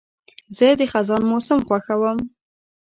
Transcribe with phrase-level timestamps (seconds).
[0.57, 2.19] زه د خزان موسم خوښوم.